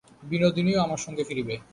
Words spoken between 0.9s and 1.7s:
সঙ্গে ফিরিবে।